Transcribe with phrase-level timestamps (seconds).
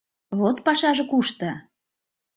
[0.39, 1.49] Вот пашаже кушто!